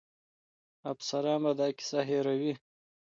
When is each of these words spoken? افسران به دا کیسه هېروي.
افسران 0.91 1.39
به 1.43 1.51
دا 1.59 1.67
کیسه 1.77 1.99
هېروي. 2.09 2.53